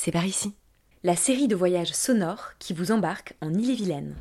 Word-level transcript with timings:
c'est 0.00 0.12
par 0.12 0.24
ici. 0.24 0.54
La 1.02 1.16
série 1.16 1.48
de 1.48 1.56
voyages 1.56 1.92
sonores 1.92 2.52
qui 2.60 2.72
vous 2.72 2.92
embarque 2.92 3.34
en 3.42 3.52
Ille-et-Vilaine. 3.52 4.14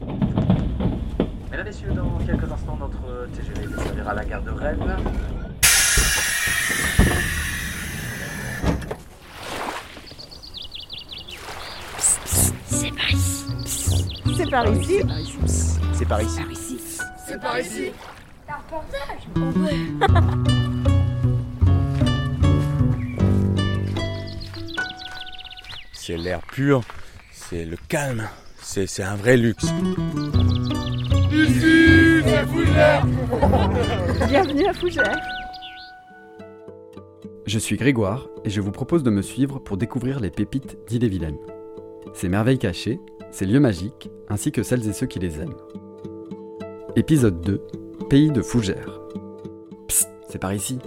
Mesdames, 1.52 1.68
Messieurs, 1.68 1.94
dans 1.94 2.18
quelques 2.26 2.52
instants, 2.52 2.78
notre 2.78 3.28
TGV 3.36 3.68
desservira 3.68 4.16
la 4.16 4.26
gare 4.26 4.42
de 4.42 4.50
Rennes. 4.50 4.98
C'est 12.66 12.90
par 12.90 13.12
ici. 13.12 13.54
C'est 14.34 14.50
par 14.50 14.68
ici. 14.72 15.04
C'est 15.94 16.08
par 16.08 16.24
ici. 16.24 16.42
C'est 17.28 17.40
par 17.40 17.60
ici. 17.60 17.92
Un 18.50 18.56
reportage 18.56 19.28
C'est 26.08 26.16
l'air 26.16 26.40
pur, 26.40 26.84
c'est 27.34 27.66
le 27.66 27.76
calme, 27.90 28.30
c'est 28.62 28.88
c'est 28.88 29.04
un 29.04 29.18
vrai 29.18 29.36
luxe. 29.36 29.66
Bienvenue 34.30 34.68
à 34.68 34.74
Fougères. 34.74 35.20
Je 37.46 37.60
suis 37.60 37.76
Grégoire 37.76 38.30
et 38.46 38.50
je 38.50 38.62
vous 38.62 38.72
propose 38.72 39.04
de 39.04 39.10
me 39.10 39.22
suivre 39.22 39.60
pour 39.60 39.76
découvrir 39.76 40.22
les 40.22 40.30
pépites 40.30 40.78
d'Ille-et-Vilaine. 40.88 41.40
Ces 42.14 42.30
merveilles 42.30 42.58
cachées, 42.58 43.02
ces 43.32 43.46
lieux 43.46 43.60
magiques, 43.60 44.10
ainsi 44.30 44.54
que 44.54 44.64
celles 44.64 44.88
et 44.88 44.94
ceux 44.94 45.08
qui 45.08 45.20
les 45.20 45.42
aiment. 45.42 45.58
Épisode 46.96 47.42
2 47.42 47.62
Pays 48.10 48.32
de 48.32 48.42
Fougères. 48.42 49.02
Psst, 49.90 50.08
c'est 50.30 50.40
par 50.40 50.54
ici. 50.54 50.80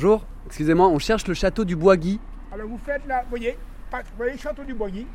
Bonjour, 0.00 0.22
excusez-moi, 0.46 0.86
on 0.86 1.00
cherche 1.00 1.26
le 1.26 1.34
château 1.34 1.64
du 1.64 1.74
Bois-Guy, 1.74 2.20
Alors 2.52 2.68
vous 2.68 2.78
faites 2.78 3.04
là, 3.08 3.22
vous 3.24 3.30
voyez, 3.30 3.58
vous 3.90 3.98
voyez 4.16 4.34
le 4.34 4.38
château 4.38 4.62
du 4.62 4.72
Boisguy, 4.72 5.08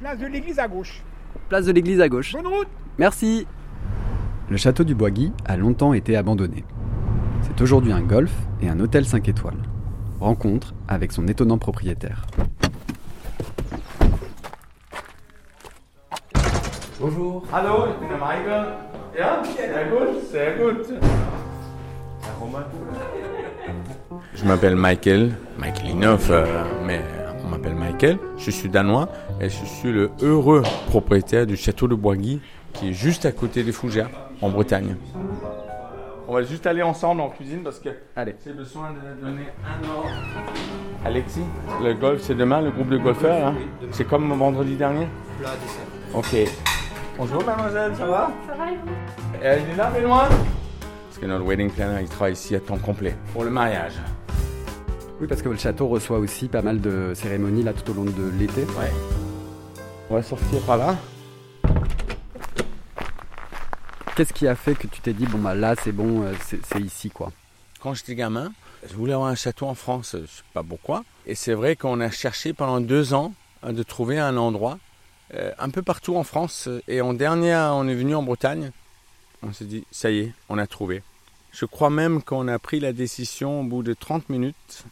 place 0.00 0.18
de 0.18 0.26
l'église 0.26 0.58
à 0.58 0.66
gauche. 0.66 1.04
place 1.48 1.66
de 1.66 1.70
l'église 1.70 2.00
à 2.00 2.08
gauche. 2.08 2.32
Bonne 2.32 2.48
route 2.48 2.66
Merci 2.98 3.46
Le 4.50 4.56
château 4.56 4.82
du 4.82 4.96
Bois-Guy 4.96 5.32
a 5.44 5.56
longtemps 5.56 5.92
été 5.94 6.16
abandonné. 6.16 6.64
C'est 7.42 7.60
aujourd'hui 7.60 7.92
un 7.92 8.00
golf 8.00 8.32
et 8.60 8.68
un 8.68 8.80
hôtel 8.80 9.06
5 9.06 9.28
étoiles. 9.28 9.62
Rencontre 10.18 10.74
avec 10.88 11.12
son 11.12 11.28
étonnant 11.28 11.58
propriétaire. 11.58 12.26
Bonjour 16.98 17.44
Hallo, 17.52 17.86
ich 17.86 18.00
bin 18.00 18.08
der 18.08 18.18
Michael. 18.18 18.66
Ja, 19.16 19.44
sehr 19.44 19.84
gut, 19.90 20.20
sehr 20.28 20.58
gut. 20.58 20.88
Je 24.34 24.44
m'appelle 24.44 24.76
Michael, 24.76 25.32
Michael 25.58 25.90
Inoff, 25.90 26.28
euh, 26.30 26.44
mais 26.84 27.00
on 27.44 27.48
m'appelle 27.48 27.74
Michael. 27.74 28.18
Je 28.36 28.50
suis 28.50 28.68
danois 28.68 29.08
et 29.40 29.48
je 29.48 29.64
suis 29.64 29.92
le 29.92 30.10
heureux 30.22 30.62
propriétaire 30.88 31.46
du 31.46 31.56
château 31.56 31.86
de 31.88 31.94
Boisguy 31.94 32.40
qui 32.72 32.90
est 32.90 32.92
juste 32.92 33.24
à 33.26 33.32
côté 33.32 33.62
des 33.62 33.70
Fougères, 33.72 34.10
en 34.42 34.48
Bretagne. 34.50 34.96
On 36.26 36.34
va 36.34 36.42
juste 36.42 36.66
aller 36.66 36.82
ensemble 36.82 37.20
en 37.20 37.28
cuisine 37.28 37.60
parce 37.62 37.78
que 37.78 37.90
Allez. 38.16 38.34
j'ai 38.44 38.52
besoin 38.52 38.90
de 38.92 39.20
donner 39.24 39.44
un 39.64 39.88
ordre. 39.88 40.08
Alexis, 41.04 41.44
le 41.82 41.92
golf 41.94 42.20
c'est 42.22 42.34
demain, 42.34 42.60
le 42.62 42.70
groupe 42.70 42.88
de 42.88 42.96
golfeurs. 42.98 43.48
hein 43.48 43.54
c'est 43.92 44.04
comme 44.08 44.32
vendredi 44.32 44.74
dernier? 44.74 45.06
Ok. 46.14 46.34
Bonjour 47.18 47.44
mademoiselle, 47.44 47.92
ça 47.94 48.06
va? 48.06 48.30
Ça 48.48 48.54
va 48.56 48.72
et 48.72 48.74
vous? 48.76 48.90
Elle 49.42 49.58
est 49.70 49.76
là, 49.76 49.90
Benoît 49.90 50.28
Parce 51.08 51.18
que 51.20 51.26
notre 51.26 51.44
wedding 51.44 51.70
planner, 51.70 51.98
il 52.00 52.08
travaille 52.08 52.32
ici 52.32 52.56
à 52.56 52.60
temps 52.60 52.78
complet 52.78 53.14
pour 53.32 53.44
le 53.44 53.50
mariage. 53.50 53.92
Oui, 55.24 55.28
parce 55.28 55.40
que 55.40 55.48
le 55.48 55.56
château 55.56 55.88
reçoit 55.88 56.18
aussi 56.18 56.48
pas 56.48 56.60
mal 56.60 56.82
de 56.82 57.14
cérémonies 57.14 57.62
là 57.62 57.72
tout 57.72 57.90
au 57.90 57.94
long 57.94 58.04
de 58.04 58.30
l'été. 58.38 58.64
Ouais. 58.78 58.92
On 60.10 60.16
va 60.16 60.22
sortir 60.22 60.60
par 60.66 60.76
là. 60.76 60.98
Qu'est-ce 64.14 64.34
qui 64.34 64.46
a 64.46 64.54
fait 64.54 64.74
que 64.74 64.86
tu 64.86 65.00
t'es 65.00 65.14
dit, 65.14 65.24
bon 65.24 65.38
bah 65.38 65.54
là 65.54 65.76
c'est 65.82 65.92
bon, 65.92 66.24
euh, 66.24 66.34
c'est 66.42 66.78
ici 66.78 67.08
quoi? 67.08 67.32
Quand 67.80 67.94
j'étais 67.94 68.14
gamin, 68.14 68.52
je 68.86 68.92
voulais 68.92 69.14
avoir 69.14 69.30
un 69.30 69.34
château 69.34 69.64
en 69.64 69.74
France, 69.74 70.14
je 70.20 70.26
sais 70.26 70.42
pas 70.52 70.62
pourquoi. 70.62 71.04
Et 71.24 71.34
c'est 71.34 71.54
vrai 71.54 71.74
qu'on 71.74 72.02
a 72.02 72.10
cherché 72.10 72.52
pendant 72.52 72.82
deux 72.82 73.14
ans 73.14 73.32
euh, 73.64 73.72
de 73.72 73.82
trouver 73.82 74.18
un 74.18 74.36
endroit 74.36 74.78
euh, 75.32 75.52
un 75.58 75.70
peu 75.70 75.80
partout 75.80 76.16
en 76.16 76.24
France. 76.24 76.68
Et 76.86 77.00
en 77.00 77.14
dernier, 77.14 77.54
on 77.72 77.88
est 77.88 77.94
venu 77.94 78.14
en 78.14 78.22
Bretagne. 78.22 78.72
On 79.42 79.54
s'est 79.54 79.64
dit, 79.64 79.86
ça 79.90 80.10
y 80.10 80.18
est, 80.18 80.34
on 80.50 80.58
a 80.58 80.66
trouvé. 80.66 81.02
Je 81.50 81.64
crois 81.64 81.88
même 81.88 82.22
qu'on 82.22 82.46
a 82.46 82.58
pris 82.58 82.78
la 82.78 82.92
décision 82.92 83.62
au 83.62 83.64
bout 83.64 83.82
de 83.82 83.94
30 83.94 84.28
minutes. 84.28 84.84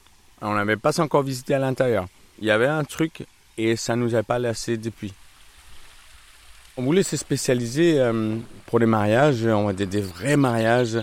On 0.42 0.54
n'avait 0.54 0.76
pas 0.76 1.00
encore 1.00 1.22
visité 1.22 1.54
à 1.54 1.58
l'intérieur. 1.58 2.06
Il 2.40 2.44
y 2.44 2.50
avait 2.50 2.66
un 2.66 2.84
truc 2.84 3.26
et 3.56 3.76
ça 3.76 3.96
nous 3.96 4.14
a 4.14 4.22
pas 4.22 4.38
lassé 4.38 4.76
depuis. 4.76 5.14
On 6.76 6.82
voulait 6.82 7.02
se 7.02 7.16
spécialiser 7.16 8.00
euh, 8.00 8.36
pour 8.66 8.78
les 8.78 8.86
mariages, 8.86 9.44
on 9.44 9.66
va 9.66 9.72
dire 9.72 9.86
des 9.86 10.00
vrais 10.00 10.36
mariages, 10.36 10.98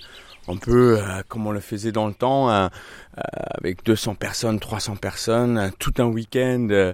un 0.50 0.58
peu 0.58 1.00
euh, 1.00 1.22
comme 1.28 1.48
on 1.48 1.52
le 1.52 1.60
faisait 1.60 1.92
dans 1.92 2.08
le 2.08 2.14
temps, 2.14 2.50
euh, 2.50 2.68
euh, 3.18 3.22
avec 3.52 3.84
200 3.86 4.16
personnes, 4.16 4.60
300 4.60 4.96
personnes, 4.96 5.58
euh, 5.58 5.70
tout 5.78 5.94
un 6.00 6.06
week-end, 6.06 6.94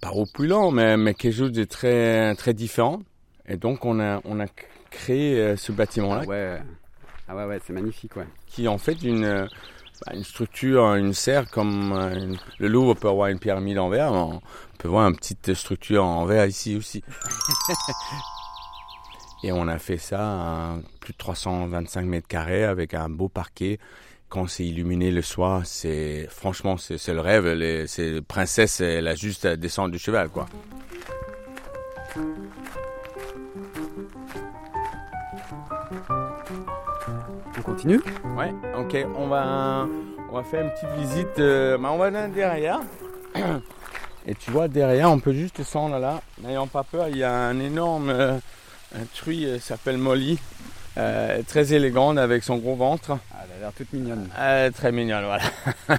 pas 0.00 0.10
opulent, 0.12 0.70
mais, 0.70 0.96
mais 0.96 1.14
quelque 1.14 1.36
chose 1.36 1.52
de 1.52 1.64
très, 1.64 2.34
très 2.34 2.52
différent. 2.52 3.00
Et 3.46 3.56
donc 3.56 3.84
on 3.84 4.00
a, 4.00 4.20
on 4.24 4.40
a 4.40 4.46
créé 4.90 5.56
ce 5.56 5.72
bâtiment-là, 5.72 6.22
Ah 6.24 6.28
ouais, 6.28 6.62
ah 7.28 7.36
ouais, 7.36 7.44
ouais 7.44 7.60
c'est 7.64 7.72
magnifique 7.72 8.16
ouais. 8.16 8.26
qui 8.46 8.64
est 8.64 8.68
en 8.68 8.78
fait 8.78 9.02
une, 9.02 9.48
une 10.12 10.24
structure, 10.24 10.94
une 10.94 11.14
serre 11.14 11.50
comme 11.50 11.92
euh, 11.92 12.14
une- 12.14 12.38
le 12.58 12.68
Louvre 12.68 12.94
peut 12.94 13.08
avoir 13.08 13.28
une 13.28 13.38
pyramide 13.38 13.78
en 13.78 13.88
verre, 13.88 14.12
on 14.12 14.40
peut 14.78 14.88
voir 14.88 15.08
une 15.08 15.16
petite 15.16 15.54
structure 15.54 16.04
en 16.04 16.24
verre 16.26 16.46
ici 16.46 16.76
aussi. 16.76 17.02
Et 19.42 19.52
on 19.52 19.68
a 19.68 19.78
fait 19.78 19.98
ça 19.98 20.20
à 20.20 20.76
plus 21.00 21.12
de 21.12 21.18
325 21.18 22.06
mètres 22.06 22.28
carrés 22.28 22.64
avec 22.64 22.94
un 22.94 23.08
beau 23.08 23.28
parquet. 23.28 23.78
Quand 24.30 24.46
c'est 24.48 24.64
illuminé 24.64 25.10
le 25.10 25.20
soir, 25.22 25.62
c'est 25.64 26.26
franchement 26.30 26.76
c'est 26.78 26.96
c'est 26.98 27.12
le 27.14 27.20
rêve. 27.20 27.46
Les, 27.48 27.86
c'est 27.86 28.20
princesse, 28.22 28.80
elle 28.80 29.06
a 29.06 29.14
juste 29.14 29.44
à 29.44 29.56
descendre 29.56 29.90
du 29.90 29.98
cheval 29.98 30.28
quoi. 30.30 30.46
Continue 37.64 38.00
Ouais, 38.36 38.52
ok, 38.78 38.96
on 39.16 39.26
va, 39.28 39.86
on 40.30 40.36
va 40.36 40.42
faire 40.44 40.64
une 40.64 40.70
petite 40.70 40.90
visite. 40.98 41.38
euh, 41.38 41.78
bah, 41.78 41.90
on 41.92 41.98
va 41.98 42.06
aller 42.06 42.28
derrière. 42.34 42.80
Et 44.26 44.34
tu 44.34 44.50
vois, 44.50 44.68
derrière, 44.68 45.10
on 45.10 45.18
peut 45.18 45.32
juste 45.34 45.56
descendre 45.58 45.98
là. 45.98 46.22
N'ayant 46.42 46.66
pas 46.66 46.82
peur, 46.82 47.08
il 47.08 47.18
y 47.18 47.24
a 47.24 47.32
un 47.32 47.58
énorme 47.60 48.08
euh, 48.10 48.38
un 48.94 49.04
truie, 49.14 49.44
euh, 49.46 49.58
s'appelle 49.58 49.98
Molly. 49.98 50.38
euh, 50.96 51.42
très 51.46 51.72
élégante 51.74 52.18
avec 52.18 52.42
son 52.44 52.56
gros 52.56 52.76
ventre. 52.76 53.18
Ah, 53.32 53.44
Elle 53.44 53.56
a 53.56 53.60
l'air 53.60 53.72
toute 53.72 53.92
mignonne. 53.92 54.28
Très 54.74 54.92
mignonne, 54.92 55.24
voilà. 55.24 55.44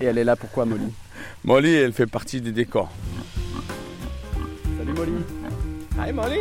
Et 0.00 0.06
elle 0.06 0.18
est 0.18 0.24
là 0.24 0.34
pourquoi 0.36 0.64
Molly? 0.64 0.92
Molly, 1.44 1.72
elle 1.74 1.92
fait 1.92 2.06
partie 2.06 2.40
des 2.40 2.50
décors. 2.52 2.90
Salut 4.78 4.92
Molly 4.92 5.12
Hi 5.98 6.12
Molly 6.12 6.40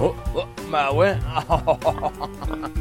Oh, 0.00 0.12
oh, 0.34 0.42
bah 0.70 0.92
ouais. 0.92 1.16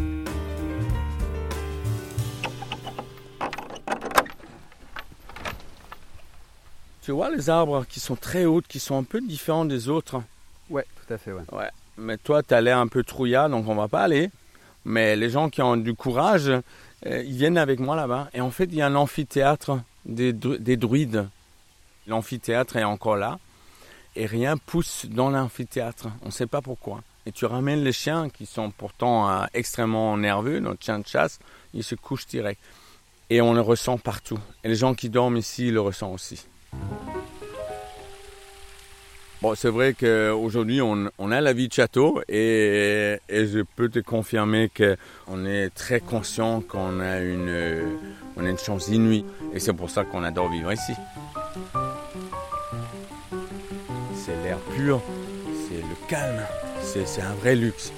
tu 7.03 7.11
vois 7.11 7.29
les 7.29 7.51
arbres 7.51 7.85
qui 7.87 7.99
sont 7.99 8.15
très 8.15 8.45
hauts, 8.45 8.61
qui 8.67 8.79
sont 8.79 8.97
un 8.97 9.03
peu 9.03 9.21
différents 9.21 9.65
des 9.65 9.89
autres? 9.89 10.23
Ouais, 10.71 10.87
tout 10.95 11.13
à 11.13 11.19
fait 11.19 11.31
ouais. 11.33 11.43
Ouais. 11.51 11.69
Mais 11.97 12.17
toi, 12.17 12.41
tu 12.41 12.55
as 12.55 12.61
l'air 12.61 12.79
un 12.79 12.87
peu 12.87 13.03
trouillard, 13.03 13.49
donc 13.49 13.67
on 13.67 13.75
va 13.75 13.87
pas 13.87 14.01
aller. 14.01 14.31
Mais 14.83 15.15
les 15.15 15.29
gens 15.29 15.49
qui 15.49 15.61
ont 15.61 15.77
du 15.77 15.93
courage, 15.93 16.49
euh, 16.49 17.23
ils 17.23 17.37
viennent 17.37 17.59
avec 17.59 17.79
moi 17.79 17.95
là-bas. 17.95 18.29
Et 18.33 18.41
en 18.41 18.49
fait, 18.49 18.65
il 18.65 18.75
y 18.75 18.81
a 18.81 18.87
un 18.87 18.95
amphithéâtre 18.95 19.79
des, 20.05 20.33
des 20.33 20.77
druides. 20.77 21.27
L'amphithéâtre 22.07 22.75
est 22.77 22.83
encore 22.83 23.17
là. 23.17 23.37
Et 24.15 24.25
rien 24.25 24.57
pousse 24.57 25.05
dans 25.05 25.29
l'amphithéâtre. 25.29 26.07
On 26.21 26.27
ne 26.27 26.31
sait 26.31 26.47
pas 26.47 26.61
pourquoi. 26.61 27.01
Et 27.25 27.31
tu 27.31 27.45
ramènes 27.45 27.83
les 27.83 27.93
chiens 27.93 28.29
qui 28.29 28.45
sont 28.45 28.71
pourtant 28.71 29.29
euh, 29.29 29.45
extrêmement 29.53 30.17
nerveux, 30.17 30.59
notre 30.59 30.83
chien 30.83 30.99
de 30.99 31.07
chasse, 31.07 31.39
ils 31.73 31.83
se 31.83 31.95
couchent 31.95 32.27
direct. 32.27 32.61
Et 33.29 33.41
on 33.41 33.53
le 33.53 33.61
ressent 33.61 33.97
partout. 33.97 34.39
Et 34.63 34.67
les 34.67 34.75
gens 34.75 34.93
qui 34.93 35.09
dorment 35.09 35.37
ici 35.37 35.71
le 35.71 35.79
ressentent 35.79 36.13
aussi. 36.13 36.45
Bon, 39.43 39.55
c'est 39.55 39.69
vrai 39.69 39.93
qu'aujourd'hui, 39.93 40.81
on, 40.81 41.09
on 41.17 41.31
a 41.31 41.41
la 41.41 41.51
vie 41.51 41.67
de 41.67 41.73
château 41.73 42.21
et, 42.29 43.19
je 43.29 43.61
peux 43.75 43.89
te 43.89 43.99
confirmer 43.99 44.69
qu'on 44.69 45.45
est 45.45 45.69
très 45.69 45.99
conscient 45.99 46.61
qu'on 46.61 47.01
a 47.01 47.19
une, 47.19 47.97
on 48.37 48.45
a 48.45 48.49
une 48.49 48.57
chance 48.57 48.87
inouïe. 48.87 49.25
Et 49.53 49.59
c'est 49.59 49.73
pour 49.73 49.89
ça 49.89 50.05
qu'on 50.05 50.23
adore 50.23 50.49
vivre 50.49 50.71
ici. 50.71 50.93
pur, 54.75 55.01
c'est 55.67 55.81
le 55.81 56.07
calme, 56.07 56.41
c'est 56.81 57.21
un 57.21 57.33
vrai 57.35 57.55
luxe. 57.55 57.91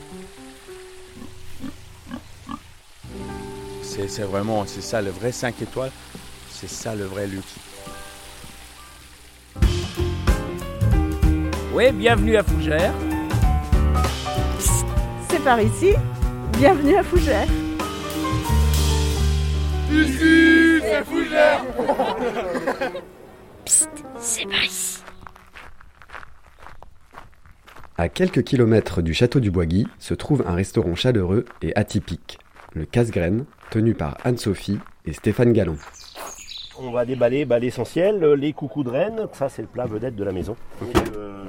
C'est 3.81 4.23
vraiment, 4.23 4.65
c'est 4.65 4.81
ça 4.81 5.01
le 5.01 5.09
vrai 5.09 5.31
5 5.31 5.62
étoiles, 5.62 5.91
c'est 6.50 6.69
ça 6.69 6.94
le 6.95 7.06
vrai 7.06 7.27
luxe. 7.27 7.56
Oui, 11.73 11.91
bienvenue 11.94 12.35
à 12.38 12.44
Fougères. 12.44 12.94
C'est 15.29 15.44
par 15.44 15.61
ici, 15.61 15.94
bienvenue 16.57 16.97
à 16.97 17.03
Fougères. 17.03 17.47
Ici, 19.91 20.81
c'est 20.81 21.06
Fougères 21.06 21.63
Psst, 23.63 23.89
c'est 24.19 24.45
par 24.45 24.63
ici. 24.63 25.05
À 27.97 28.09
quelques 28.09 28.44
kilomètres 28.44 29.01
du 29.01 29.13
château 29.13 29.39
du 29.39 29.51
Boisguy 29.51 29.88
se 30.00 30.13
trouve 30.13 30.44
un 30.45 30.53
restaurant 30.53 30.95
chaleureux 30.95 31.45
et 31.62 31.74
atypique, 31.77 32.39
le 32.74 32.86
Casse-Graine, 32.86 33.45
tenu 33.71 33.94
par 33.94 34.18
Anne-Sophie 34.25 34.80
et 35.06 35.13
Stéphane 35.13 35.53
Gallon. 35.53 35.77
On 36.77 36.92
va 36.92 37.06
déballer 37.06 37.45
bah, 37.45 37.57
l'essentiel, 37.57 38.21
les 38.33 38.51
coucous 38.51 38.83
de 38.83 38.89
rennes, 38.89 39.27
ça 39.31 39.47
c'est 39.47 39.62
le 39.62 39.69
plat 39.69 39.86
vedette 39.86 40.18
de 40.18 40.24
la 40.25 40.33
maison. 40.33 40.57
Euh, 41.15 41.45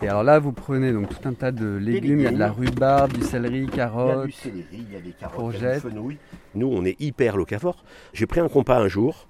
Et 0.00 0.08
alors 0.08 0.22
là, 0.24 0.38
vous 0.38 0.52
prenez 0.52 0.90
donc 0.90 1.10
tout 1.10 1.28
un 1.28 1.34
tas 1.34 1.52
de 1.52 1.76
légumes, 1.76 2.20
il 2.20 2.24
y 2.24 2.26
a 2.26 2.30
de 2.30 2.38
la 2.38 2.50
rhubarbe, 2.50 3.12
du 3.12 3.20
céleri, 3.22 3.58
il 3.58 3.64
y 3.64 3.66
a 3.66 3.76
carottes. 3.88 4.26
du 4.26 4.32
céleri, 4.32 4.64
il 4.72 4.90
y 4.90 4.96
a 4.96 5.00
des 5.00 5.10
carottes, 5.10 5.12
il 5.12 5.20
y 5.20 5.24
a 5.24 5.28
courgettes. 5.28 5.84
du 5.84 5.90
fenouil. 5.90 6.16
Nous 6.54 6.66
on 6.66 6.82
est 6.86 6.98
hyper 6.98 7.36
locavore. 7.36 7.84
J'ai 8.14 8.24
pris 8.26 8.40
un 8.40 8.48
compas 8.48 8.78
un 8.78 8.88
jour, 8.88 9.26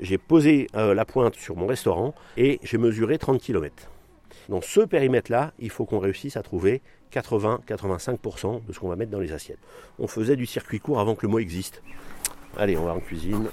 j'ai 0.00 0.16
posé 0.16 0.68
euh, 0.74 0.94
la 0.94 1.04
pointe 1.04 1.34
sur 1.34 1.54
mon 1.54 1.66
restaurant 1.66 2.14
et 2.38 2.58
j'ai 2.62 2.78
mesuré 2.78 3.18
30 3.18 3.38
km. 3.42 3.90
Dans 4.48 4.60
ce 4.60 4.80
périmètre-là, 4.80 5.52
il 5.58 5.70
faut 5.70 5.86
qu'on 5.86 5.98
réussisse 5.98 6.36
à 6.36 6.42
trouver 6.42 6.80
80-85% 7.12 8.64
de 8.64 8.72
ce 8.72 8.78
qu'on 8.78 8.88
va 8.88 8.94
mettre 8.94 9.10
dans 9.10 9.18
les 9.18 9.32
assiettes. 9.32 9.58
On 9.98 10.06
faisait 10.06 10.36
du 10.36 10.46
circuit 10.46 10.78
court 10.78 11.00
avant 11.00 11.16
que 11.16 11.22
le 11.22 11.28
mot 11.28 11.40
existe. 11.40 11.82
Allez, 12.56 12.76
on 12.76 12.84
va 12.84 12.94
en 12.94 13.00
cuisine. 13.00 13.48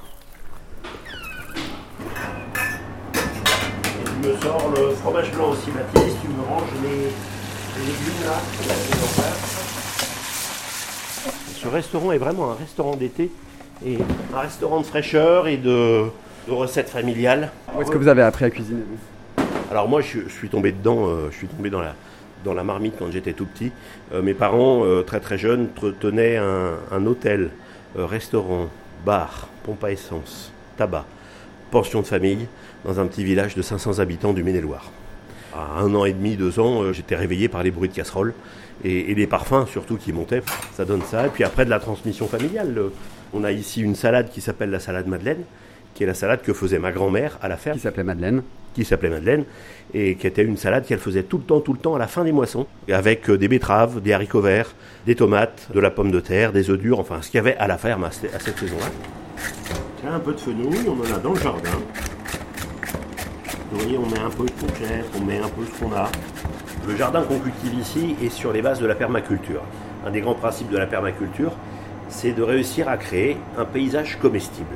Et 2.85 4.03
tu 4.05 4.27
me 4.27 4.37
sors 4.37 4.71
le 4.75 4.91
fromage 4.91 5.31
blanc 5.31 5.49
aussi, 5.51 5.71
Baptiste. 5.71 6.17
Tu 6.21 6.27
me 6.27 6.43
ranges 6.43 6.69
les, 6.83 6.89
les 6.89 7.85
légumes 7.87 8.23
là. 8.25 8.39
Ce 11.55 11.67
restaurant 11.67 12.11
est 12.11 12.19
vraiment 12.19 12.51
un 12.51 12.55
restaurant 12.55 12.95
d'été 12.95 13.31
et 13.83 13.97
un 14.35 14.39
restaurant 14.39 14.79
de 14.81 14.85
fraîcheur 14.85 15.47
et 15.47 15.57
de, 15.57 16.05
de 16.47 16.51
recettes 16.51 16.89
familiales. 16.89 17.51
Où 17.75 17.81
est-ce 17.81 17.89
que 17.89 17.97
vous 17.97 18.07
avez 18.07 18.21
appris 18.21 18.45
à 18.45 18.51
cuisiner 18.51 18.81
vous? 18.81 19.12
Alors 19.73 19.89
moi, 19.89 20.01
je, 20.01 20.29
suis 20.29 20.49
tombé 20.49 20.71
dedans, 20.71 21.07
euh, 21.07 21.29
je 21.31 21.35
suis 21.35 21.47
tombé 21.47 21.71
dans 21.71 21.81
la, 21.81 21.95
dans 22.45 22.53
la 22.53 22.63
marmite 22.63 22.93
quand 22.99 23.09
j'étais 23.09 23.33
tout 23.33 23.47
petit. 23.47 23.71
Euh, 24.13 24.21
mes 24.21 24.35
parents, 24.35 24.85
euh, 24.85 25.01
très 25.01 25.19
très 25.19 25.39
jeunes, 25.39 25.69
tenaient 25.99 26.37
un, 26.37 27.05
hôtel, 27.07 27.49
restaurant, 27.95 28.69
bar, 29.03 29.47
pompe 29.63 29.83
à 29.83 29.91
essence, 29.91 30.51
tabac, 30.77 31.05
pension 31.71 32.01
de 32.01 32.05
famille, 32.05 32.45
dans 32.85 32.99
un 32.99 33.07
petit 33.07 33.23
village 33.23 33.55
de 33.55 33.63
500 33.63 33.97
habitants 33.97 34.33
du 34.33 34.43
Maine-et-Loire. 34.43 34.91
À 35.55 35.79
un 35.79 35.95
an 35.95 36.05
et 36.05 36.13
demi, 36.13 36.35
deux 36.35 36.59
ans, 36.59 36.93
j'étais 36.93 37.15
réveillé 37.15 37.47
par 37.47 37.63
les 37.63 37.71
bruits 37.71 37.89
de 37.89 37.95
casseroles 37.95 38.35
et, 38.83 39.09
et 39.09 39.15
les 39.15 39.25
parfums 39.25 39.65
surtout 39.67 39.97
qui 39.97 40.13
montaient. 40.13 40.43
Ça 40.75 40.85
donne 40.85 41.01
ça. 41.01 41.25
Et 41.25 41.29
puis 41.29 41.43
après, 41.43 41.65
de 41.65 41.71
la 41.71 41.79
transmission 41.79 42.27
familiale. 42.27 42.75
Le- 42.75 42.93
on 43.33 43.43
a 43.43 43.51
ici 43.51 43.81
une 43.81 43.95
salade 43.95 44.29
qui 44.29 44.39
s'appelle 44.39 44.69
la 44.69 44.79
salade 44.79 45.07
Madeleine, 45.07 45.41
qui 45.93 46.03
est 46.03 46.07
la 46.07 46.13
salade 46.13 46.41
que 46.41 46.53
faisait 46.53 46.79
ma 46.79 46.91
grand-mère 46.91 47.37
à 47.41 47.47
la 47.47 47.57
ferme 47.57 47.77
Qui 47.77 47.83
s'appelait 47.83 48.03
Madeleine. 48.03 48.43
qui 48.73 48.85
s'appelait 48.85 49.09
Madeleine 49.09 49.45
et 49.93 50.15
qui 50.15 50.25
était 50.27 50.43
une 50.43 50.57
salade 50.57 50.85
qu'elle 50.85 50.97
faisait 50.99 51.23
tout 51.23 51.37
le 51.37 51.43
temps, 51.43 51.59
tout 51.59 51.73
le 51.73 51.79
temps 51.79 51.93
à 51.95 51.99
la 51.99 52.07
fin 52.07 52.23
des 52.23 52.31
moissons, 52.31 52.65
avec 52.91 53.29
euh, 53.29 53.37
des 53.37 53.47
betteraves, 53.47 54.01
des 54.01 54.13
haricots 54.13 54.41
verts, 54.41 54.73
des 55.05 55.13
tomates, 55.15 55.67
de 55.73 55.79
la 55.79 55.91
pomme 55.91 56.09
de 56.11 56.19
terre, 56.19 56.51
des 56.51 56.69
œufs 56.71 56.79
durs, 56.79 56.99
enfin 56.99 57.21
ce 57.21 57.29
qu'il 57.29 57.37
y 57.37 57.41
avait 57.41 57.55
à 57.57 57.67
la 57.67 57.77
ferme 57.77 58.03
à, 58.05 58.11
ce- 58.11 58.25
à 58.27 58.39
cette 58.39 58.57
saison-là. 58.57 58.87
Tiens, 60.01 60.15
un 60.15 60.19
peu 60.19 60.33
de 60.33 60.39
fenouil, 60.39 60.79
on 60.87 60.99
en 60.99 61.15
a 61.15 61.19
dans 61.19 61.33
le 61.33 61.39
jardin. 61.39 61.69
Vous 63.71 63.79
voyez, 63.79 63.97
on 63.97 64.05
met 64.09 64.19
un 64.19 64.29
peu 64.29 64.45
de 64.45 64.51
courgettes, 64.51 65.05
on 65.19 65.23
met 65.23 65.37
un 65.39 65.47
peu 65.49 65.63
ce 65.65 65.79
qu'on 65.83 65.91
a. 65.93 66.09
Le 66.87 66.95
jardin 66.95 67.23
qu'on 67.23 67.39
cultive 67.39 67.73
ici 67.79 68.15
est 68.23 68.29
sur 68.29 68.51
les 68.53 68.61
bases 68.61 68.79
de 68.79 68.85
la 68.85 68.95
permaculture. 68.95 69.61
Un 70.05 70.11
des 70.11 70.21
grands 70.21 70.35
principes 70.35 70.69
de 70.69 70.77
la 70.77 70.85
permaculture, 70.85 71.53
c'est 72.09 72.33
de 72.33 72.41
réussir 72.43 72.89
à 72.89 72.97
créer 72.97 73.37
un 73.57 73.65
paysage 73.65 74.19
comestible. 74.21 74.75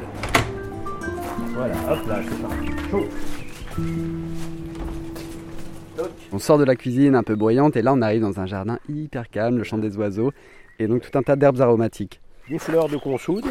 Voilà, 1.57 1.91
hop 1.91 2.07
là, 2.07 2.21
c'est 2.21 2.39
parti. 2.39 2.67
Chaud. 2.91 3.07
On 6.31 6.37
sort 6.37 6.59
de 6.59 6.63
la 6.63 6.75
cuisine 6.75 7.15
un 7.15 7.23
peu 7.23 7.35
bruyante 7.35 7.75
et 7.75 7.81
là 7.81 7.93
on 7.93 8.01
arrive 8.03 8.21
dans 8.21 8.39
un 8.39 8.45
jardin 8.45 8.77
hyper 8.87 9.27
calme, 9.27 9.57
le 9.57 9.63
chant 9.63 9.79
des 9.79 9.97
oiseaux 9.97 10.33
et 10.77 10.85
donc 10.85 11.01
tout 11.01 11.17
un 11.17 11.23
tas 11.23 11.35
d'herbes 11.35 11.59
aromatiques. 11.59 12.21
des 12.47 12.59
fleurs 12.59 12.89
de 12.89 12.97
consoude, 12.97 13.45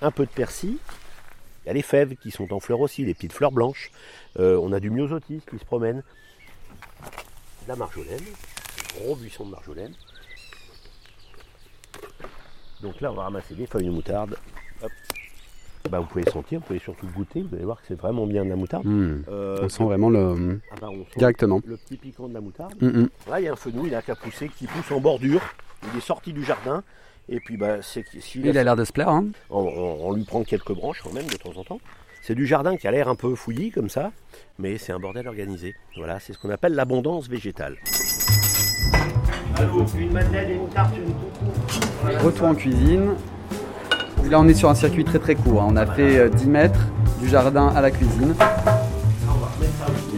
un 0.00 0.10
peu 0.10 0.26
de 0.26 0.30
persil. 0.30 0.78
Il 1.64 1.68
y 1.68 1.70
a 1.70 1.72
les 1.72 1.82
fèves 1.82 2.16
qui 2.16 2.32
sont 2.32 2.52
en 2.52 2.58
fleurs 2.58 2.80
aussi, 2.80 3.04
des 3.04 3.14
petites 3.14 3.32
fleurs 3.32 3.52
blanches. 3.52 3.92
Euh, 4.40 4.58
on 4.60 4.72
a 4.72 4.80
du 4.80 4.90
myosotis 4.90 5.42
qui 5.48 5.56
se 5.56 5.64
promène. 5.64 6.02
De 7.62 7.68
la 7.68 7.76
marjolaine, 7.76 8.24
gros 8.96 9.14
buisson 9.14 9.46
de 9.46 9.50
marjolaine. 9.52 9.94
Donc 12.82 13.00
là, 13.00 13.12
on 13.12 13.14
va 13.14 13.22
ramasser 13.22 13.54
des 13.54 13.68
feuilles 13.68 13.86
de 13.86 13.92
moutarde. 13.92 14.36
Bah, 15.90 15.98
vous 16.00 16.06
pouvez 16.06 16.24
sentir, 16.30 16.60
vous 16.60 16.66
pouvez 16.66 16.78
surtout 16.78 17.06
goûter. 17.14 17.42
Vous 17.42 17.54
allez 17.54 17.64
voir 17.64 17.78
que 17.80 17.86
c'est 17.88 17.98
vraiment 18.00 18.26
bien 18.26 18.44
de 18.44 18.50
la 18.50 18.56
moutarde. 18.56 18.86
Hmm. 18.86 19.22
Euh, 19.28 19.58
On 19.62 19.68
sent 19.68 19.84
vraiment 19.84 20.08
le 20.10 20.60
ah 20.70 20.76
bah, 20.80 20.88
on 20.90 21.04
sent 21.04 21.18
directement. 21.18 21.60
le 21.66 21.76
petit 21.76 21.96
piquant 21.96 22.28
de 22.28 22.34
la 22.34 22.40
moutarde. 22.40 22.74
Hmm, 22.80 22.86
hmm. 23.02 23.08
Là, 23.28 23.40
il 23.40 23.44
y 23.44 23.48
a 23.48 23.52
un 23.52 23.56
fenouil 23.56 23.90
là, 23.90 24.00
qui 24.00 24.10
a 24.10 24.14
poussé, 24.16 24.48
qui 24.48 24.66
pousse 24.66 24.90
en 24.90 25.00
bordure. 25.00 25.42
Il 25.92 25.98
est 25.98 26.02
sorti 26.02 26.32
du 26.32 26.44
jardin. 26.44 26.82
Et 27.28 27.40
puis, 27.40 27.56
bah, 27.56 27.82
c'est 27.82 28.04
Il 28.36 28.56
a 28.56 28.64
l'air 28.64 28.76
de 28.76 28.84
se 28.84 28.92
plaire. 28.92 29.08
Hein 29.08 29.26
on, 29.50 29.60
on- 29.60 30.06
on 30.08 30.12
lui 30.12 30.24
prend 30.24 30.42
quelques 30.44 30.72
branches 30.72 31.00
quand 31.02 31.12
même 31.12 31.26
de 31.26 31.36
temps 31.36 31.56
en 31.56 31.64
temps. 31.64 31.80
C'est 32.22 32.34
du 32.36 32.46
jardin 32.46 32.76
qui 32.76 32.86
a 32.86 32.90
l'air 32.92 33.08
un 33.08 33.16
peu 33.16 33.34
fouillis 33.34 33.70
comme 33.72 33.88
ça, 33.88 34.12
mais 34.58 34.78
c'est 34.78 34.92
un 34.92 35.00
bordel 35.00 35.26
organisé. 35.26 35.74
Voilà, 35.96 36.20
c'est 36.20 36.32
ce 36.32 36.38
qu'on 36.38 36.50
appelle 36.50 36.74
l'abondance 36.74 37.28
végétale. 37.28 37.76
Allô, 39.56 39.84
une 39.98 40.12
madeleine 40.12 40.50
et 40.50 40.54
une 40.54 40.68
tarte, 40.68 40.94
une. 40.96 42.18
Retour 42.18 42.46
en 42.46 42.54
cuisine. 42.54 43.14
Là 44.32 44.40
on 44.40 44.48
est 44.48 44.54
sur 44.54 44.70
un 44.70 44.74
circuit 44.74 45.04
très 45.04 45.18
très 45.18 45.34
court. 45.34 45.60
hein. 45.60 45.66
On 45.68 45.76
a 45.76 45.84
fait 45.84 46.16
euh, 46.16 46.28
10 46.30 46.46
mètres 46.46 46.80
du 47.20 47.28
jardin 47.28 47.70
à 47.76 47.82
la 47.82 47.90
cuisine. 47.90 48.34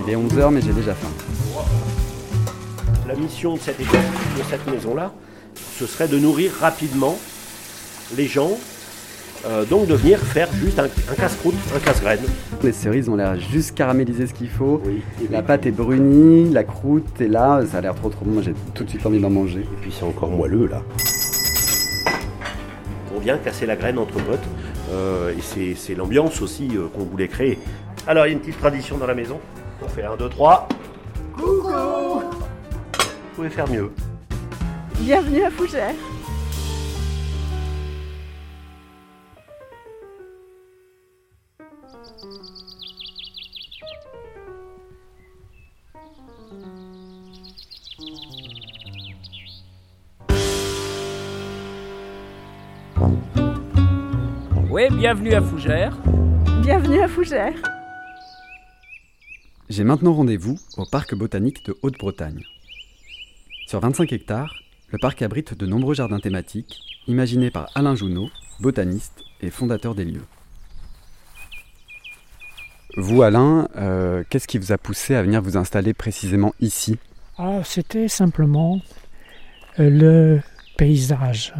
Il 0.06 0.08
est 0.12 0.14
11h 0.14 0.50
mais 0.52 0.60
j'ai 0.60 0.72
déjà 0.72 0.94
faim. 0.94 1.08
La 3.08 3.16
mission 3.16 3.54
de 3.54 3.58
cette 3.58 3.80
école, 3.80 3.98
de 4.38 4.42
cette 4.48 4.70
maison-là, 4.70 5.10
ce 5.76 5.86
serait 5.86 6.06
de 6.06 6.16
nourrir 6.16 6.52
rapidement 6.60 7.18
les 8.16 8.26
gens, 8.28 8.52
euh, 9.46 9.64
donc 9.64 9.88
de 9.88 9.94
venir 9.94 10.20
faire 10.20 10.46
juste 10.62 10.78
un, 10.78 10.84
un 10.84 11.14
casse-croûte, 11.16 11.56
un 11.74 11.80
casse-graine. 11.80 12.20
Les 12.62 12.70
cerises 12.72 13.08
ont 13.08 13.16
l'air 13.16 13.34
juste 13.40 13.74
caramélisées 13.74 14.28
ce 14.28 14.34
qu'il 14.34 14.48
faut. 14.48 14.80
Oui. 14.86 15.02
La 15.32 15.42
pâte 15.42 15.66
est 15.66 15.72
brunie, 15.72 16.50
la 16.52 16.62
croûte 16.62 17.20
est 17.20 17.26
là, 17.26 17.62
ça 17.68 17.78
a 17.78 17.80
l'air 17.80 17.96
trop 17.96 18.10
trop 18.10 18.24
bon, 18.24 18.40
j'ai 18.42 18.54
tout 18.74 18.84
de 18.84 18.90
suite 18.90 19.04
envie 19.06 19.18
d'en 19.20 19.30
manger. 19.30 19.62
Et 19.62 19.76
puis 19.82 19.92
c'est 19.92 20.04
encore 20.04 20.30
moelleux 20.30 20.68
là. 20.68 20.82
Vient 23.24 23.38
casser 23.38 23.64
la 23.66 23.74
graine 23.76 23.98
entre 23.98 24.14
potes. 24.22 24.38
euh, 24.92 25.32
et 25.36 25.74
c'est- 25.74 25.94
l'ambiance 25.94 26.42
aussi 26.42 26.68
euh, 26.76 26.88
qu'on 26.94 27.04
voulait 27.04 27.26
créer. 27.28 27.58
Alors 28.06 28.26
il 28.26 28.28
y 28.28 28.32
a 28.32 28.34
une 28.34 28.40
petite 28.40 28.58
tradition 28.60 28.98
dans 28.98 29.06
la 29.06 29.14
maison. 29.14 29.40
On 29.82 29.88
fait 29.88 30.04
un, 30.04 30.14
deux, 30.16 30.28
trois. 30.28 30.68
Coucou 31.34 31.68
Vous 31.70 33.34
pouvez 33.34 33.48
faire 33.50 33.68
mieux. 33.68 33.90
Bienvenue 35.00 35.42
à 35.42 35.50
Fougères. 35.50 35.94
Bienvenue 55.04 55.34
à 55.34 55.42
Fougères. 55.42 55.98
Bienvenue 56.62 57.00
à 57.02 57.08
Fougères. 57.08 57.60
J'ai 59.68 59.84
maintenant 59.84 60.14
rendez-vous 60.14 60.58
au 60.78 60.86
parc 60.86 61.14
botanique 61.14 61.62
de 61.66 61.76
Haute-Bretagne. 61.82 62.40
Sur 63.66 63.80
25 63.80 64.10
hectares, 64.14 64.54
le 64.88 64.96
parc 64.96 65.20
abrite 65.20 65.52
de 65.52 65.66
nombreux 65.66 65.92
jardins 65.92 66.20
thématiques, 66.20 66.80
imaginés 67.06 67.50
par 67.50 67.68
Alain 67.74 67.94
Jounot, 67.94 68.30
botaniste 68.60 69.20
et 69.42 69.50
fondateur 69.50 69.94
des 69.94 70.06
lieux. 70.06 70.24
Vous, 72.96 73.20
Alain, 73.20 73.68
euh, 73.76 74.24
qu'est-ce 74.30 74.48
qui 74.48 74.56
vous 74.56 74.72
a 74.72 74.78
poussé 74.78 75.14
à 75.14 75.22
venir 75.22 75.42
vous 75.42 75.58
installer 75.58 75.92
précisément 75.92 76.54
ici? 76.60 76.96
Ah, 77.36 77.60
c'était 77.62 78.08
simplement 78.08 78.80
euh, 79.78 79.90
le 79.90 80.40
paysage. 80.78 81.52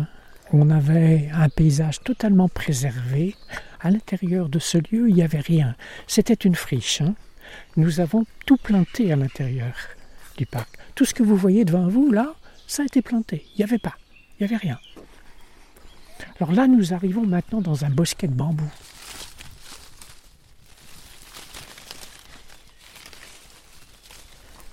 On 0.56 0.70
avait 0.70 1.30
un 1.34 1.48
paysage 1.48 2.00
totalement 2.02 2.48
préservé. 2.48 3.34
À 3.80 3.90
l'intérieur 3.90 4.48
de 4.48 4.60
ce 4.60 4.78
lieu, 4.78 5.08
il 5.08 5.14
n'y 5.16 5.22
avait 5.24 5.40
rien. 5.40 5.74
C'était 6.06 6.32
une 6.32 6.54
friche. 6.54 7.00
hein. 7.00 7.16
Nous 7.76 7.98
avons 7.98 8.24
tout 8.46 8.56
planté 8.56 9.10
à 9.12 9.16
l'intérieur 9.16 9.74
du 10.36 10.46
parc. 10.46 10.68
Tout 10.94 11.06
ce 11.06 11.12
que 11.12 11.24
vous 11.24 11.36
voyez 11.36 11.64
devant 11.64 11.88
vous, 11.88 12.12
là, 12.12 12.36
ça 12.68 12.82
a 12.82 12.86
été 12.86 13.02
planté. 13.02 13.44
Il 13.54 13.58
n'y 13.58 13.64
avait 13.64 13.80
pas. 13.80 13.94
Il 14.38 14.46
n'y 14.46 14.54
avait 14.54 14.62
rien. 14.62 14.78
Alors 16.38 16.52
là, 16.52 16.68
nous 16.68 16.94
arrivons 16.94 17.26
maintenant 17.26 17.60
dans 17.60 17.84
un 17.84 17.90
bosquet 17.90 18.28
de 18.28 18.34
bambou. 18.34 18.70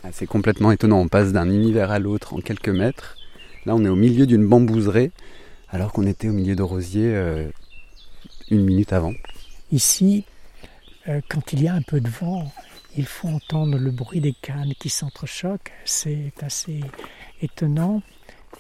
Ah, 0.04 0.10
c'est 0.12 0.28
complètement 0.28 0.72
étonnant, 0.72 1.00
on 1.00 1.08
passe 1.08 1.34
d'un 1.34 1.50
univers 1.50 1.90
à 1.90 1.98
l'autre 1.98 2.36
en 2.36 2.40
quelques 2.40 2.70
mètres. 2.70 3.18
Là, 3.66 3.76
on 3.76 3.84
est 3.84 3.90
au 3.90 3.96
milieu 3.96 4.28
d'une 4.28 4.46
bambouserie, 4.48 5.12
alors 5.72 5.92
qu'on 5.94 6.06
était 6.06 6.30
au 6.30 6.34
milieu 6.34 6.56
de 6.56 6.64
rosiers 6.64 7.14
euh, 7.16 7.50
une 8.50 8.66
minute 8.66 8.94
avant. 8.94 9.14
Ici, 9.72 10.26
euh, 11.08 11.22
quand 11.30 11.54
il 11.54 11.64
y 11.64 11.68
a 11.68 11.74
un 11.74 11.82
peu 11.82 12.02
de 12.02 12.10
vent, 12.10 12.52
il 12.98 13.06
faut 13.06 13.30
entendre 13.30 13.78
le 13.78 13.92
bruit 13.92 14.20
des 14.20 14.34
cannes 14.34 14.74
qui 14.78 14.90
s'entrechoquent. 14.90 15.72
C'est 15.86 16.34
assez 16.42 16.82
étonnant. 17.42 18.02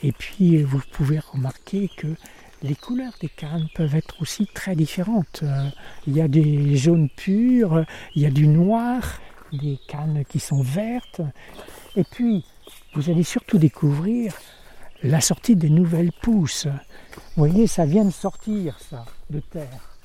Et 0.03 0.13
puis, 0.13 0.63
vous 0.63 0.81
pouvez 0.93 1.19
remarquer 1.19 1.89
que 1.97 2.07
les 2.63 2.75
couleurs 2.75 3.13
des 3.19 3.27
cannes 3.27 3.67
peuvent 3.75 3.95
être 3.95 4.21
aussi 4.21 4.47
très 4.47 4.75
différentes. 4.75 5.41
Euh, 5.43 5.67
il 6.07 6.15
y 6.15 6.21
a 6.21 6.29
des 6.29 6.77
jaunes 6.77 7.09
purs, 7.09 7.85
il 8.15 8.21
y 8.21 8.25
a 8.25 8.31
du 8.31 8.47
noir, 8.47 9.19
des 9.51 9.77
cannes 9.87 10.23
qui 10.29 10.39
sont 10.39 10.61
vertes. 10.61 11.21
Et 11.97 12.05
puis, 12.05 12.45
vous 12.93 13.09
allez 13.09 13.23
surtout 13.23 13.57
découvrir 13.57 14.33
la 15.03 15.21
sortie 15.21 15.55
des 15.55 15.69
nouvelles 15.69 16.11
pousses. 16.11 16.67
Vous 17.35 17.45
voyez, 17.47 17.67
ça 17.67 17.85
vient 17.85 18.05
de 18.05 18.11
sortir, 18.11 18.77
ça, 18.79 19.05
de 19.29 19.39
terre. 19.39 19.97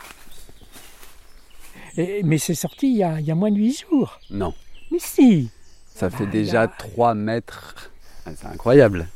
mais 2.25 2.38
c'est 2.38 2.55
sorti 2.55 2.91
il 2.91 2.97
y, 2.97 3.03
a, 3.03 3.35
moins 3.35 3.50
de 3.50 3.57
8 3.57 3.85
jours. 3.88 4.19
Non. 4.31 4.55
Mais 4.91 4.99
si 5.00 5.50
Ça 5.95 6.11
fait 6.11 6.26
déjà 6.26 6.69
3 6.69 7.15
mètres. 7.15 7.91
Ah, 8.25 8.31
c'est 8.35 8.47
incroyable. 8.47 9.09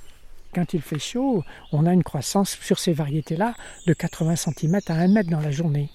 Quand 0.54 0.74
il 0.74 0.82
fait 0.82 0.98
chaud, 0.98 1.44
on 1.72 1.86
a 1.86 1.92
une 1.92 2.02
croissance 2.02 2.58
sur 2.60 2.78
ces 2.78 2.92
variétés-là 2.92 3.54
de 3.86 3.92
80 3.92 4.36
cm 4.36 4.80
à 4.88 4.94
1 4.94 5.08
mètre 5.08 5.30
dans 5.30 5.40
la 5.40 5.50
journée. 5.50 5.90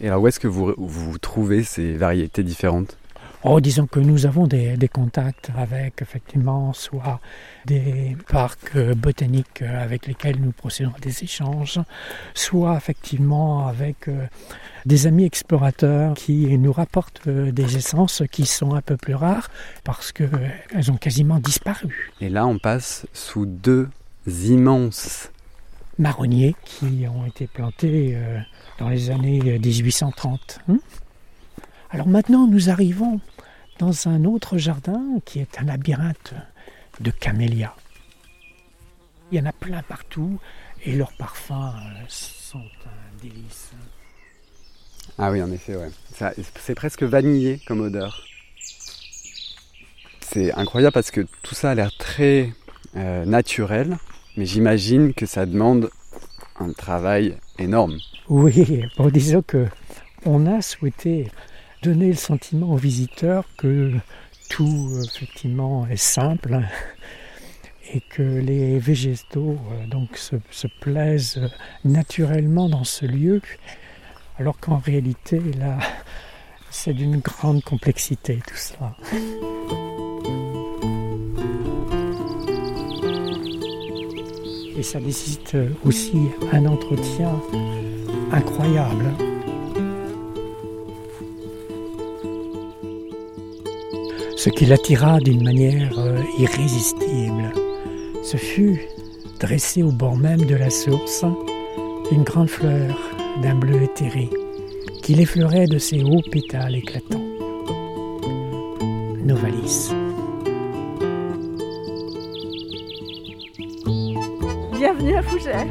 Et 0.00 0.08
alors 0.08 0.22
où 0.22 0.28
est-ce 0.28 0.38
que 0.38 0.46
vous, 0.46 0.74
vous 0.76 1.18
trouvez 1.18 1.64
ces 1.64 1.96
variétés 1.96 2.42
différentes? 2.42 2.96
Oh, 3.46 3.60
disons 3.60 3.86
que 3.86 4.00
nous 4.00 4.24
avons 4.24 4.46
des, 4.46 4.88
contacts 4.90 5.50
avec 5.54 6.00
effectivement 6.00 6.72
soit 6.72 7.20
des 7.66 8.16
parcs 8.26 8.74
euh, 8.74 8.94
botaniques 8.94 9.60
euh, 9.60 9.84
avec 9.84 10.06
lesquels 10.06 10.40
nous 10.40 10.52
procédons 10.52 10.92
à 10.96 10.98
des 10.98 11.24
échanges, 11.24 11.78
soit 12.32 12.74
effectivement 12.74 13.68
avec 13.68 14.08
euh, 14.08 14.24
des 14.86 15.06
amis 15.06 15.26
explorateurs 15.26 16.14
qui 16.14 16.56
nous 16.56 16.72
rapportent 16.72 17.28
des 17.28 17.76
essences 17.76 18.22
qui 18.32 18.46
sont 18.46 18.74
un 18.74 18.80
peu 18.80 18.96
plus 18.96 19.14
rares 19.14 19.50
parce 19.84 20.10
qu'elles 20.10 20.90
ont 20.90 20.96
quasiment 20.96 21.38
disparu. 21.38 22.12
Et 22.22 22.30
là, 22.30 22.46
on 22.46 22.58
passe 22.58 23.06
sous 23.12 23.44
deux 23.44 23.90
immenses 24.26 25.30
marronniers 25.98 26.56
qui 26.64 27.04
ont 27.14 27.26
été 27.26 27.46
plantés 27.46 28.16
dans 28.78 28.88
les 28.88 29.10
années 29.10 29.58
1830. 29.58 30.60
Hein. 30.70 30.78
Alors 31.94 32.08
maintenant, 32.08 32.48
nous 32.48 32.70
arrivons 32.70 33.20
dans 33.78 34.08
un 34.08 34.24
autre 34.24 34.58
jardin 34.58 35.02
qui 35.24 35.40
est 35.40 35.58
un 35.58 35.64
labyrinthe 35.64 36.34
de 37.00 37.10
camélias. 37.10 37.74
Il 39.32 39.38
y 39.38 39.40
en 39.40 39.46
a 39.46 39.52
plein 39.52 39.82
partout 39.82 40.38
et 40.84 40.92
leurs 40.92 41.12
parfums 41.12 41.52
euh, 41.52 42.04
sont 42.08 42.58
un 42.58 43.22
délice. 43.22 43.70
Ah 45.18 45.30
oui, 45.30 45.42
en 45.42 45.50
effet, 45.50 45.76
ouais. 45.76 45.90
C'est 46.60 46.74
presque 46.74 47.02
vanillé 47.02 47.60
comme 47.66 47.80
odeur. 47.80 48.24
C'est 50.20 50.52
incroyable 50.52 50.92
parce 50.92 51.10
que 51.10 51.26
tout 51.42 51.54
ça 51.54 51.70
a 51.70 51.74
l'air 51.74 51.90
très 51.96 52.52
euh, 52.96 53.24
naturel, 53.24 53.98
mais 54.36 54.46
j'imagine 54.46 55.14
que 55.14 55.26
ça 55.26 55.46
demande 55.46 55.90
un 56.58 56.72
travail 56.72 57.36
énorme. 57.58 57.98
Oui, 58.28 58.82
bon, 58.96 59.08
disons 59.08 59.42
que 59.42 59.66
on 60.24 60.46
a 60.46 60.62
souhaité 60.62 61.30
donner 61.84 62.08
le 62.08 62.16
sentiment 62.16 62.72
aux 62.72 62.78
visiteurs 62.78 63.44
que 63.58 63.92
tout 64.48 64.90
effectivement 65.04 65.86
est 65.86 65.98
simple 65.98 66.60
et 67.92 68.00
que 68.00 68.22
les 68.22 68.78
végétaux 68.78 69.58
euh, 69.70 69.86
donc 69.86 70.16
se, 70.16 70.36
plaisent 70.80 71.40
naturellement 71.84 72.70
dans 72.70 72.84
ce 72.84 73.04
lieu, 73.04 73.42
alors 74.38 74.58
qu'en 74.58 74.78
réalité 74.78 75.40
là 75.58 75.78
c'est 76.70 76.94
d'une 76.94 77.18
grande 77.18 77.62
complexité 77.62 78.40
tout 78.46 78.56
ça. 78.56 78.96
Et 84.74 84.82
ça 84.82 85.00
nécessite 85.00 85.54
aussi 85.84 86.16
un 86.50 86.64
entretien 86.64 87.38
incroyable. 88.32 89.33
Ce 94.36 94.50
qui 94.50 94.66
l'attira 94.66 95.20
d'une 95.20 95.42
manière 95.42 95.98
euh, 95.98 96.20
irrésistible, 96.38 97.52
ce 98.22 98.36
fut, 98.36 98.80
dressée 99.40 99.82
au 99.82 99.92
bord 99.92 100.16
même 100.16 100.44
de 100.44 100.56
la 100.56 100.70
source, 100.70 101.24
une 102.10 102.24
grande 102.24 102.50
fleur 102.50 102.98
d'un 103.42 103.54
bleu 103.54 103.82
éthéré 103.82 104.28
qui 105.02 105.14
l'effleurait 105.14 105.66
de 105.66 105.78
ses 105.78 106.02
hauts 106.02 106.22
pétales 106.30 106.74
éclatants. 106.74 107.22
Novalis. 109.24 109.92
Bienvenue 114.76 115.16
à 115.16 115.22
Fougères. 115.22 115.66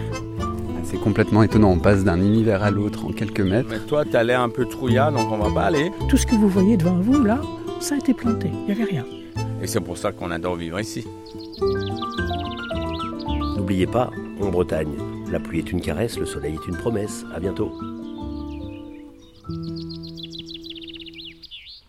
C'est 0.84 1.00
complètement 1.00 1.43
étonnant, 1.43 1.72
on 1.72 1.79
passe 1.79 2.03
d'un 2.03 2.22
univers 2.22 2.63
à 2.63 2.72
l'autre 2.72 3.05
en 3.05 3.12
quelques 3.12 3.41
mètres. 3.41 3.70
Mais 3.70 3.79
toi, 3.79 4.05
tu 4.05 4.15
as 4.15 4.24
l'air 4.24 4.41
un 4.41 4.50
peu 4.50 4.65
trouillard, 4.65 5.12
donc 5.12 5.32
on 5.32 5.38
va 5.38 5.51
pas 5.51 5.67
aller. 5.67 5.91
Tout 6.08 6.17
ce 6.17 6.25
que 6.25 6.36
vous 6.36 6.48
voyez 6.48 6.77
devant 6.77 7.00
vous, 7.00 7.24
là, 7.24 7.41
ça 7.84 7.96
a 7.96 7.98
été 7.98 8.13
planté, 8.13 8.48
il 8.48 8.66
n'y 8.66 8.72
avait 8.72 8.86
rien. 8.86 9.06
Et 9.62 9.68
c'est 9.68 9.82
pour 9.82 9.98
ça 9.98 10.13
qu'on 10.13 10.32
adore 10.32 10.56
vivre 10.56 10.80
ici. 10.80 11.06
N'oubliez 13.58 13.88
pas, 13.88 14.10
en 14.42 14.50
Bretagne, 14.50 14.96
la 15.30 15.40
pluie 15.40 15.60
est 15.60 15.72
une 15.72 15.82
caresse, 15.82 16.18
le 16.18 16.25
soleil 16.25 16.56
est 16.56 16.68
une 16.68 16.78
promesse. 16.78 17.25
À 17.34 17.42
bientôt. 17.42 17.72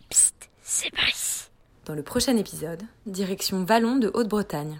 Psst, 0.09 0.49
c'est 0.61 0.91
pas 0.91 1.07
ici. 1.09 1.47
Dans 1.85 1.95
le 1.95 2.03
prochain 2.03 2.35
épisode, 2.35 2.83
direction 3.05 3.63
Vallon 3.63 3.95
de 3.95 4.11
Haute-Bretagne. 4.13 4.79